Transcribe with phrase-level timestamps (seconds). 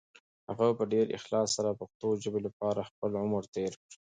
[0.49, 3.91] هغه په ډېر اخلاص سره د پښتو ژبې لپاره خپل عمر تېر کړ.